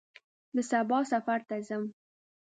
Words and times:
زه 0.55 0.61
سبا 0.71 0.99
سفر 1.11 1.39
ته 1.47 1.55
ځم. 1.67 1.83